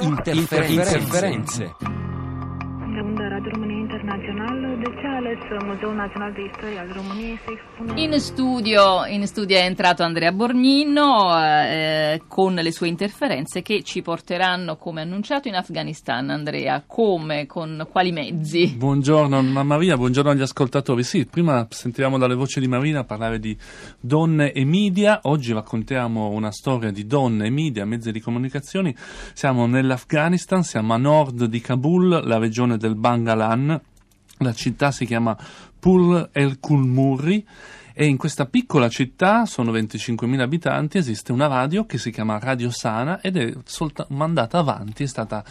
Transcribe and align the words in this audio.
Interferenze. 0.00 0.98
Interferenze. 0.98 1.74
Internațională, 4.00 4.66
de 4.78 4.90
ce 5.00 5.06
a 5.06 5.14
ales 5.14 5.38
Muzeul 5.64 5.94
Național 5.94 6.32
de 6.32 6.42
Istorie 6.50 6.78
al 6.78 6.90
României 6.94 7.38
să. 7.44 7.52
In 7.94 8.12
studio, 8.18 8.82
in 9.08 9.26
studio 9.26 9.56
è 9.56 9.64
entrato 9.64 10.02
Andrea 10.02 10.32
Borgnino 10.32 11.08
eh, 11.38 12.20
con 12.28 12.54
le 12.54 12.70
sue 12.72 12.88
interferenze 12.88 13.62
che 13.62 13.82
ci 13.82 14.02
porteranno, 14.02 14.76
come 14.76 15.00
annunciato, 15.00 15.48
in 15.48 15.54
Afghanistan. 15.54 16.28
Andrea, 16.30 16.82
come, 16.86 17.46
con 17.46 17.86
quali 17.90 18.12
mezzi? 18.12 18.74
Buongiorno 18.76 19.40
Marina, 19.42 19.96
buongiorno 19.96 20.30
agli 20.30 20.42
ascoltatori. 20.42 21.02
Sì, 21.02 21.24
prima 21.24 21.66
sentivamo 21.70 22.18
dalle 22.18 22.34
voci 22.34 22.60
di 22.60 22.68
Marina 22.68 23.04
parlare 23.04 23.38
di 23.38 23.56
donne 23.98 24.52
e 24.52 24.64
media, 24.64 25.20
oggi 25.22 25.52
raccontiamo 25.52 26.28
una 26.28 26.50
storia 26.50 26.90
di 26.90 27.06
donne 27.06 27.46
e 27.46 27.50
media, 27.50 27.86
mezzi 27.86 28.12
di 28.12 28.20
comunicazione. 28.20 28.94
Siamo 29.32 29.66
nell'Afghanistan, 29.66 30.62
siamo 30.62 30.92
a 30.92 30.98
nord 30.98 31.44
di 31.44 31.60
Kabul, 31.60 32.20
la 32.24 32.38
regione 32.38 32.76
del 32.76 32.94
Bangalan. 32.94 33.80
La 34.38 34.52
città 34.52 34.90
si 34.90 35.06
chiama 35.06 35.36
Pul 35.78 36.30
El 36.32 36.58
Kulmurri 36.60 37.46
e 37.94 38.04
in 38.04 38.18
questa 38.18 38.44
piccola 38.44 38.90
città, 38.90 39.46
sono 39.46 39.72
25.000 39.72 40.40
abitanti, 40.40 40.98
esiste 40.98 41.32
una 41.32 41.46
radio 41.46 41.86
che 41.86 41.96
si 41.96 42.10
chiama 42.10 42.38
Radio 42.38 42.68
Sana 42.70 43.20
ed 43.22 43.38
è 43.38 43.54
solta- 43.64 44.06
mandata 44.10 44.58
avanti, 44.58 45.04
è 45.04 45.06
stata 45.06 45.42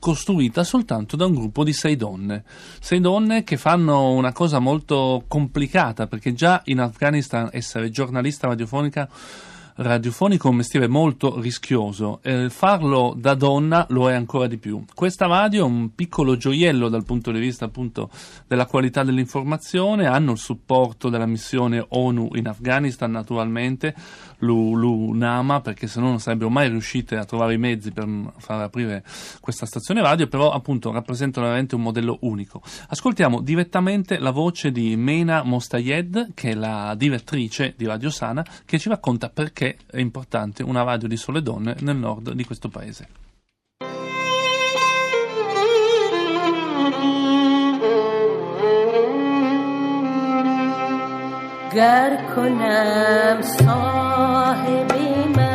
costruita 0.00 0.64
soltanto 0.64 1.16
da 1.16 1.24
un 1.24 1.34
gruppo 1.34 1.64
di 1.64 1.72
sei 1.72 1.96
donne. 1.96 2.44
Sei 2.80 3.00
donne 3.00 3.44
che 3.44 3.56
fanno 3.56 4.10
una 4.10 4.32
cosa 4.32 4.58
molto 4.58 5.24
complicata 5.28 6.06
perché 6.06 6.34
già 6.34 6.60
in 6.64 6.80
Afghanistan 6.80 7.48
essere 7.52 7.90
giornalista 7.90 8.48
radiofonica 8.48 9.08
radiofonico 9.76 10.46
è 10.46 10.50
un 10.50 10.56
mestiere 10.56 10.86
molto 10.86 11.40
rischioso 11.40 12.20
e 12.22 12.48
farlo 12.50 13.14
da 13.16 13.34
donna 13.34 13.86
lo 13.90 14.08
è 14.08 14.14
ancora 14.14 14.46
di 14.46 14.58
più. 14.58 14.84
Questa 14.94 15.26
radio 15.26 15.64
è 15.64 15.68
un 15.68 15.94
piccolo 15.94 16.36
gioiello 16.36 16.88
dal 16.88 17.04
punto 17.04 17.32
di 17.32 17.40
vista 17.40 17.64
appunto 17.64 18.10
della 18.46 18.66
qualità 18.66 19.02
dell'informazione, 19.02 20.06
hanno 20.06 20.32
il 20.32 20.38
supporto 20.38 21.08
della 21.08 21.26
missione 21.26 21.84
ONU 21.88 22.30
in 22.34 22.46
Afghanistan 22.46 23.10
naturalmente, 23.10 23.94
l'UNAMA, 24.38 25.60
perché 25.60 25.86
se 25.86 26.00
no 26.00 26.08
non 26.08 26.20
sarebbero 26.20 26.50
mai 26.50 26.68
riuscite 26.68 27.16
a 27.16 27.24
trovare 27.24 27.54
i 27.54 27.58
mezzi 27.58 27.90
per 27.90 28.06
far 28.36 28.60
aprire 28.60 29.02
questa 29.40 29.66
stazione 29.66 30.02
radio, 30.02 30.26
però 30.26 30.50
appunto 30.50 30.92
rappresentano 30.92 31.46
veramente 31.46 31.74
un 31.74 31.82
modello 31.82 32.18
unico. 32.20 32.62
Ascoltiamo 32.88 33.40
direttamente 33.40 34.18
la 34.18 34.30
voce 34.30 34.70
di 34.70 34.96
Mena 34.96 35.42
Mostayed, 35.42 36.32
che 36.34 36.50
è 36.50 36.54
la 36.54 36.94
direttrice 36.96 37.74
di 37.76 37.86
Radio 37.86 38.10
Sana, 38.10 38.44
che 38.64 38.78
ci 38.78 38.88
racconta 38.88 39.30
perché 39.30 39.63
perché 39.63 39.77
è 39.89 39.99
importante 39.99 40.63
una 40.63 40.83
radio 40.83 41.07
di 41.07 41.15
sole 41.15 41.41
donne 41.41 41.73
nel 41.79 41.95
nord 41.95 42.33
di 42.33 42.43
questo 42.43 42.67
paese. 42.67 43.07
گر 51.71 52.17
کنم 52.35 53.41
صاحب 53.41 54.93
من 55.37 55.52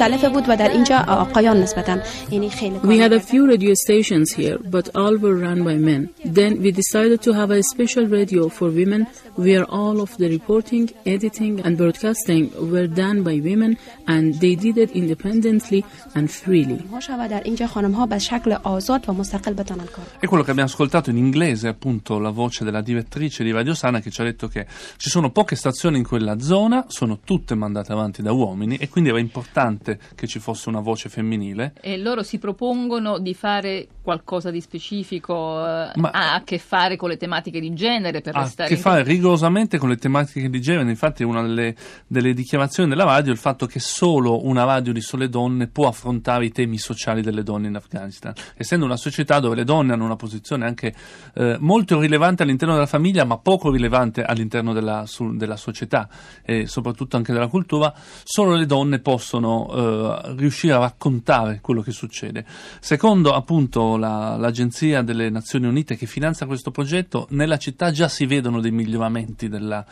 مختلفه 0.00 0.28
بود 0.28 0.44
و 0.48 0.56
در 0.56 0.68
اینجا 0.68 1.04
آقایان 1.08 1.56
نسبتا 1.60 1.98
یعنی 2.30 2.50
خیلی 2.50 2.78
We 2.78 2.98
had 3.08 3.12
a 3.12 3.20
few 3.20 3.46
radio 3.50 3.74
stations 3.74 4.32
here 4.32 4.58
but 4.58 4.88
all 4.94 5.16
were 5.16 5.36
run 5.46 5.64
by 5.64 5.76
men. 5.90 6.08
Then 6.34 6.52
we 6.62 6.70
decided 6.82 7.18
to 7.26 7.32
have 7.32 7.50
a 7.50 7.62
special 7.62 8.06
radio 8.18 8.48
for 8.48 8.68
women 8.82 9.06
where 9.36 9.64
all 9.78 10.00
of 10.00 10.10
the 10.16 10.28
reporting, 10.36 10.84
editing 11.14 11.54
and 11.64 11.72
broadcasting 11.76 12.42
were 12.72 12.88
done 13.04 13.18
by 13.28 13.36
women 13.50 13.72
and 14.14 14.24
they 14.42 14.54
did 14.64 14.76
it 14.84 14.90
independently 15.02 15.80
and 16.14 16.26
freely. 16.30 16.78
و 17.18 17.28
در 17.28 17.42
اینجا 17.44 17.66
خانم 17.66 17.92
ها 17.92 18.06
به 18.06 18.18
شکل 18.18 18.52
آزاد 18.52 19.08
و 19.08 19.12
مستقل 19.12 19.52
بتونن 19.52 19.84
کار 19.84 20.04
E 20.20 20.26
quello 20.26 20.42
che 20.44 20.50
abbiamo 20.50 20.68
ascoltato 20.68 21.10
in 21.10 21.16
inglese 21.16 21.66
è 21.66 21.70
appunto 21.70 22.18
la 22.18 22.30
voce 22.30 22.64
della 22.64 22.80
direttrice 22.80 23.44
di 23.44 23.52
Radio 23.52 23.74
Sana 23.74 24.00
che 24.00 24.10
ci 24.10 24.20
ha 24.20 24.24
detto 24.24 24.48
che 24.48 24.66
ci 24.96 25.10
sono 25.10 25.30
poche 25.30 25.56
stazioni 25.56 25.98
in 25.98 26.04
quella 26.04 26.38
zona, 26.40 26.84
sono 26.88 27.18
tutte 27.24 27.54
mandate 27.54 27.92
avanti 27.92 28.22
da 28.22 28.32
uomini 28.32 28.76
e 28.76 28.88
quindi 28.88 29.10
era 29.10 29.18
importante 29.18 29.89
che 30.15 30.27
ci 30.27 30.39
fosse 30.39 30.69
una 30.69 30.79
voce 30.79 31.09
femminile. 31.09 31.73
E 31.81 31.97
loro 31.97 32.23
si 32.23 32.37
propongono 32.37 33.19
di 33.19 33.33
fare 33.33 33.87
qualcosa 34.01 34.51
di 34.51 34.61
specifico, 34.61 35.59
eh, 35.65 35.91
Ma- 35.95 36.09
ha 36.11 36.33
a 36.33 36.43
che 36.43 36.57
fare 36.57 36.95
con 36.95 37.09
le 37.09 37.17
tematiche 37.17 37.59
di 37.59 37.73
genere 37.73 38.21
per 38.21 38.35
ha 38.35 38.39
a 38.39 38.43
restare 38.43 38.69
che 38.69 38.75
in 38.75 38.81
fare 38.81 39.03
rigorosamente 39.03 39.77
con 39.77 39.89
le 39.89 39.97
tematiche 39.97 40.49
di 40.49 40.61
genere. 40.61 40.89
Infatti, 40.89 41.23
una 41.23 41.41
delle, 41.41 41.75
delle 42.07 42.33
dichiarazioni 42.33 42.89
della 42.89 43.03
radio 43.03 43.31
è 43.31 43.33
il 43.33 43.39
fatto 43.39 43.65
che 43.65 43.79
solo 43.79 44.45
una 44.45 44.63
radio 44.63 44.93
di 44.93 45.01
sole 45.01 45.29
donne 45.29 45.67
può 45.67 45.87
affrontare 45.87 46.45
i 46.45 46.51
temi 46.51 46.77
sociali 46.77 47.21
delle 47.21 47.43
donne 47.43 47.67
in 47.67 47.75
Afghanistan. 47.75 48.33
Essendo 48.55 48.85
una 48.85 48.97
società 48.97 49.39
dove 49.39 49.55
le 49.55 49.63
donne 49.63 49.93
hanno 49.93 50.05
una 50.05 50.15
posizione 50.15 50.65
anche 50.65 50.93
eh, 51.35 51.57
molto 51.59 51.99
rilevante 51.99 52.43
all'interno 52.43 52.73
della 52.73 52.85
famiglia, 52.85 53.23
ma 53.23 53.37
poco 53.37 53.71
rilevante 53.71 54.23
all'interno 54.23 54.73
della, 54.73 55.05
su- 55.05 55.35
della 55.35 55.57
società 55.57 56.09
e 56.43 56.67
soprattutto 56.67 57.17
anche 57.17 57.33
della 57.33 57.47
cultura, 57.47 57.93
solo 58.23 58.55
le 58.55 58.65
donne 58.65 58.99
possono 58.99 59.69
eh, 59.81 60.35
riuscire 60.35 60.73
a 60.73 60.77
raccontare 60.79 61.59
quello 61.61 61.81
che 61.81 61.91
succede. 61.91 62.45
Secondo 62.79 63.33
appunto 63.33 63.97
la- 63.97 64.35
l'Agenzia 64.37 65.01
delle 65.01 65.29
Nazioni 65.29 65.67
Unite 65.67 65.95
che 65.95 66.05
finanzia 66.05 66.45
questo 66.45 66.71
progetto, 66.71 67.27
nella 67.31 67.57
città 67.57 67.91
già 67.91 68.07
si 68.07 68.25
vedono 68.25 68.61
dei 68.61 68.71
miglioramenti 68.71 69.49
della, 69.49 69.85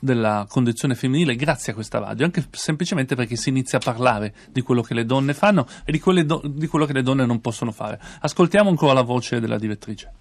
della 0.00 0.46
condizione 0.48 0.94
femminile 0.94 1.36
grazie 1.36 1.72
a 1.72 1.74
questa 1.74 1.98
radio, 1.98 2.24
anche 2.24 2.46
semplicemente 2.50 3.14
perché 3.14 3.36
si 3.36 3.48
inizia 3.48 3.78
a 3.78 3.82
parlare 3.82 4.34
di 4.50 4.60
quello 4.62 4.82
che 4.82 4.94
le 4.94 5.04
donne 5.04 5.34
fanno 5.34 5.66
e 5.84 5.92
di, 5.92 6.26
do- 6.26 6.42
di 6.44 6.66
quello 6.66 6.86
che 6.86 6.92
le 6.92 7.02
donne 7.02 7.26
non 7.26 7.40
possono 7.40 7.72
fare. 7.72 8.00
Ascoltiamo 8.20 8.68
ancora 8.68 8.92
la 8.92 9.02
voce 9.02 9.40
della 9.40 9.58
direttrice. 9.58 10.12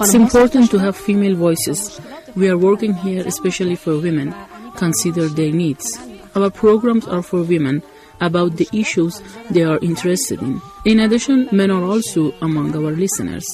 It's 0.00 0.14
important 0.14 0.70
to 0.70 0.78
have 0.78 0.96
female 0.96 1.36
voices. 1.36 2.00
We 2.34 2.48
are 2.48 2.56
working 2.58 2.94
here 2.94 3.26
especially 3.26 3.76
for 3.76 3.98
women, 3.98 4.34
consider 4.76 5.28
their 5.28 5.52
needs. 5.52 5.98
Our 6.34 6.50
programs 6.50 7.06
are 7.08 7.22
for 7.22 7.42
women 7.42 7.82
about 8.20 8.56
the 8.56 8.68
issues 8.72 9.20
they 9.50 9.62
are 9.64 9.78
interested 9.80 10.40
in. 10.42 10.60
In 10.84 11.00
addition, 11.00 11.48
men 11.52 11.70
are 11.70 11.84
also 11.84 12.32
among 12.40 12.74
our 12.76 12.92
listeners. 12.92 13.46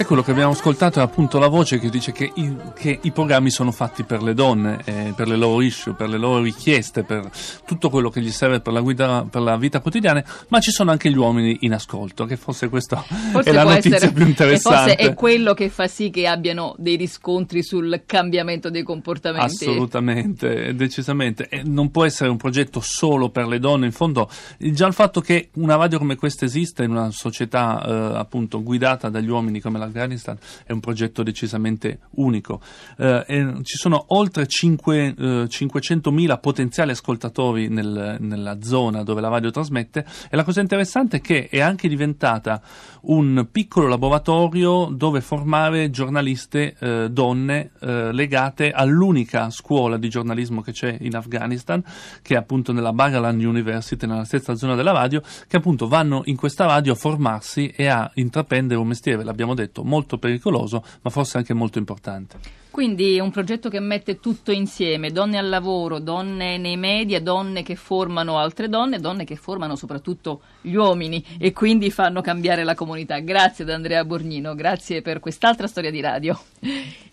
E 0.00 0.04
quello 0.04 0.22
che 0.22 0.30
abbiamo 0.30 0.52
ascoltato 0.52 1.00
è 1.00 1.02
appunto 1.02 1.40
la 1.40 1.48
voce 1.48 1.80
che 1.80 1.90
dice 1.90 2.12
che 2.12 2.30
i, 2.32 2.56
che 2.76 3.00
i 3.02 3.10
programmi 3.10 3.50
sono 3.50 3.72
fatti 3.72 4.04
per 4.04 4.22
le 4.22 4.32
donne, 4.32 4.80
eh, 4.84 5.12
per 5.16 5.26
le 5.26 5.34
loro 5.34 5.60
issue, 5.60 5.92
per 5.92 6.08
le 6.08 6.18
loro 6.18 6.40
richieste, 6.40 7.02
per 7.02 7.28
tutto 7.66 7.90
quello 7.90 8.08
che 8.08 8.20
gli 8.20 8.30
serve 8.30 8.60
per 8.60 8.72
la, 8.72 8.80
guida, 8.80 9.26
per 9.28 9.42
la 9.42 9.56
vita 9.56 9.80
quotidiana, 9.80 10.22
ma 10.48 10.60
ci 10.60 10.70
sono 10.70 10.92
anche 10.92 11.10
gli 11.10 11.16
uomini 11.16 11.58
in 11.62 11.72
ascolto, 11.72 12.26
che 12.26 12.36
forse 12.36 12.68
questa 12.68 12.98
Forse 12.98 13.50
è 13.50 13.52
la 13.52 13.64
notizia 13.64 13.96
essere- 13.96 14.12
più 14.12 14.24
interessante. 14.24 14.78
forse 14.78 14.94
è 14.94 15.14
quello 15.14 15.52
che 15.52 15.68
fa 15.68 15.88
sì 15.88 16.10
che 16.10 16.28
abbiano 16.28 16.76
dei 16.78 16.94
riscontri 16.94 17.64
sul 17.64 18.02
cambiamento 18.06 18.70
dei 18.70 18.84
comportamenti. 18.84 19.64
Assolutamente, 19.64 20.74
decisamente. 20.76 21.48
E 21.48 21.62
non 21.64 21.90
può 21.90 22.04
essere 22.04 22.30
un 22.30 22.36
progetto 22.36 22.80
solo 22.80 23.30
per 23.30 23.48
le 23.48 23.58
donne. 23.58 23.86
In 23.86 23.92
fondo, 23.92 24.30
già 24.58 24.86
il 24.86 24.94
fatto 24.94 25.20
che 25.20 25.48
una 25.54 25.74
radio 25.74 25.98
come 25.98 26.14
questa 26.14 26.44
esista 26.44 26.84
in 26.84 26.92
una 26.92 27.10
società 27.10 27.82
eh, 27.84 28.16
appunto 28.16 28.62
guidata 28.62 29.08
dagli 29.08 29.28
uomini 29.28 29.58
come 29.60 29.86
l'Afghanistan 29.88 30.38
è 30.64 30.72
un 30.72 30.80
progetto 30.80 31.22
decisamente 31.22 32.00
unico. 32.12 32.60
Eh, 32.96 33.54
ci 33.62 33.76
sono 33.76 34.04
oltre 34.08 34.46
cinque, 34.46 35.14
eh, 35.16 35.46
500.000 35.48 36.38
potenziali 36.38 36.92
ascoltatori 36.92 37.68
nel- 37.68 38.16
nella 38.20 38.62
zona 38.62 39.02
dove 39.02 39.20
la 39.20 39.28
radio 39.28 39.50
trasmette 39.50 40.04
e 40.30 40.36
la 40.36 40.44
cosa 40.44 40.60
interessante 40.60 41.18
è 41.18 41.20
che 41.20 41.48
è 41.48 41.60
anche 41.60 41.88
diventata 41.88 42.62
un 43.02 43.48
piccolo 43.50 43.86
laboratorio 43.86 44.86
dove 44.86 45.20
formare 45.20 45.90
giornaliste 45.90 46.76
eh, 46.78 47.10
donne 47.10 47.70
eh, 47.80 48.12
legate 48.12 48.70
all'unica 48.70 49.50
scuola 49.50 49.96
di 49.96 50.08
giornalismo 50.08 50.60
che 50.60 50.72
c'è 50.72 50.96
in 51.00 51.16
Afghanistan, 51.16 51.82
che 52.22 52.34
è 52.34 52.36
appunto 52.36 52.72
nella 52.72 52.92
Bagaland 52.92 53.42
University, 53.42 54.06
nella 54.06 54.24
stessa 54.24 54.54
zona 54.54 54.74
della 54.74 54.92
radio, 54.92 55.22
che 55.46 55.56
appunto 55.56 55.88
vanno 55.88 56.22
in 56.24 56.36
questa 56.36 56.66
radio 56.66 56.92
a 56.92 56.96
formarsi 56.96 57.68
e 57.68 57.86
a 57.86 58.10
intraprendere 58.14 58.80
un 58.80 58.88
mestiere, 58.88 59.24
l'abbiamo 59.24 59.54
detto, 59.54 59.77
molto 59.84 60.18
pericoloso, 60.18 60.84
ma 61.02 61.10
forse 61.10 61.38
anche 61.38 61.54
molto 61.54 61.78
importante. 61.78 62.38
Quindi 62.70 63.16
è 63.16 63.20
un 63.20 63.30
progetto 63.30 63.68
che 63.68 63.80
mette 63.80 64.20
tutto 64.20 64.52
insieme, 64.52 65.10
donne 65.10 65.38
al 65.38 65.48
lavoro, 65.48 65.98
donne 65.98 66.58
nei 66.58 66.76
media, 66.76 67.20
donne 67.20 67.62
che 67.62 67.74
formano 67.74 68.38
altre 68.38 68.68
donne, 68.68 69.00
donne 69.00 69.24
che 69.24 69.36
formano 69.36 69.74
soprattutto 69.74 70.42
gli 70.60 70.74
uomini 70.74 71.24
e 71.38 71.52
quindi 71.52 71.90
fanno 71.90 72.20
cambiare 72.20 72.62
la 72.62 72.74
comunità. 72.74 73.18
Grazie 73.18 73.64
ad 73.64 73.70
Andrea 73.70 74.04
Borgnino, 74.04 74.54
grazie 74.54 75.02
per 75.02 75.18
quest'altra 75.18 75.66
storia 75.66 75.90
di 75.90 76.00
radio. 76.00 76.38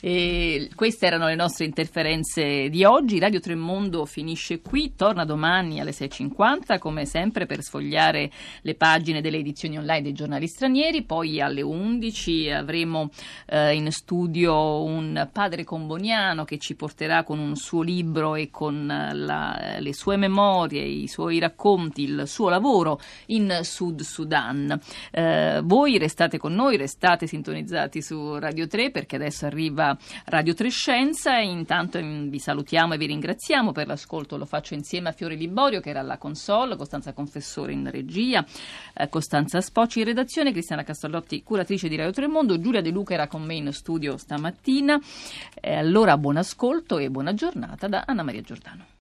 E 0.05 0.69
queste 0.75 1.07
erano 1.07 1.25
le 1.25 1.35
nostre 1.35 1.65
interferenze 1.65 2.69
di 2.69 2.83
oggi. 2.83 3.17
Radio 3.17 3.39
Tremondo 3.39 4.05
finisce 4.05 4.61
qui, 4.61 4.93
torna 4.95 5.25
domani 5.25 5.79
alle 5.79 5.91
6.50 5.91 6.77
come 6.77 7.05
sempre 7.05 7.47
per 7.47 7.63
sfogliare 7.63 8.29
le 8.61 8.75
pagine 8.75 9.21
delle 9.21 9.37
edizioni 9.37 9.79
online 9.79 10.03
dei 10.03 10.13
giornali 10.13 10.47
stranieri, 10.47 11.01
poi 11.01 11.41
alle 11.41 11.63
11 11.63 12.51
avremo 12.51 13.09
eh, 13.47 13.73
in 13.73 13.91
studio 13.91 14.83
un 14.83 15.27
padre 15.31 15.54
comboniano 15.63 16.43
che 16.43 16.57
ci 16.57 16.75
porterà 16.75 17.23
con 17.23 17.39
un 17.39 17.55
suo 17.55 17.81
libro 17.81 18.35
e 18.35 18.49
con 18.49 18.85
la, 18.85 19.77
le 19.79 19.93
sue 19.93 20.17
memorie, 20.17 20.81
i 20.81 21.07
suoi 21.07 21.39
racconti, 21.39 22.03
il 22.03 22.23
suo 22.27 22.49
lavoro 22.49 22.99
in 23.27 23.59
Sud 23.63 24.01
Sudan. 24.01 24.79
Eh, 25.11 25.61
voi 25.63 25.97
restate 25.97 26.37
con 26.37 26.53
noi, 26.53 26.77
restate 26.77 27.27
sintonizzati 27.27 28.01
su 28.01 28.37
Radio 28.37 28.67
3 28.67 28.91
perché 28.91 29.15
adesso 29.15 29.45
arriva 29.45 29.97
Radio 30.25 30.53
3 30.53 30.69
Scienza 30.69 31.37
e 31.37 31.45
intanto 31.45 32.01
mm, 32.01 32.29
vi 32.29 32.39
salutiamo 32.39 32.93
e 32.93 32.97
vi 32.97 33.05
ringraziamo 33.07 33.71
per 33.71 33.87
l'ascolto, 33.87 34.37
lo 34.37 34.45
faccio 34.45 34.73
insieme 34.73 35.09
a 35.09 35.11
Fiore 35.11 35.35
Liborio 35.35 35.79
che 35.79 35.89
era 35.89 35.99
alla 35.99 36.17
console, 36.17 36.75
Costanza 36.75 37.13
Confessore 37.13 37.71
in 37.71 37.89
regia, 37.89 38.45
eh, 38.93 39.09
Costanza 39.09 39.61
Spocci 39.61 39.99
in 39.99 40.05
redazione, 40.05 40.51
Cristiana 40.51 40.83
Castellotti 40.83 41.43
curatrice 41.43 41.87
di 41.87 41.95
Radio 41.95 42.11
3 42.11 42.27
Mondo, 42.27 42.59
Giulia 42.59 42.81
De 42.81 42.89
Luca 42.89 43.13
era 43.13 43.27
con 43.27 43.43
me 43.43 43.55
in 43.55 43.71
studio 43.71 44.17
stamattina. 44.17 44.99
Eh, 45.61 45.75
allora 45.75 46.17
buon 46.17 46.37
ascolto 46.37 46.97
e 46.97 47.09
buona 47.09 47.33
giornata 47.33 47.87
da 47.87 48.03
Anna 48.05 48.23
Maria 48.23 48.41
Giordano. 48.41 48.85